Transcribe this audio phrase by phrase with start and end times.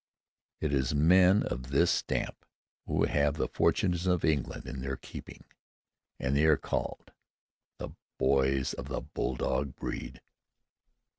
[0.59, 2.43] It is men of this stamp
[2.87, 5.43] who have the fortunes of England in their keeping.
[6.19, 7.11] And they are called,
[7.77, 10.21] "The Boys of the Bulldog Breed."